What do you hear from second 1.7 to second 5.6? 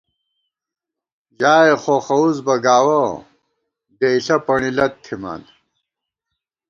خوخَوُس بہ گاوَہ، ڈېئیݪہ پݨیلَت تھِمان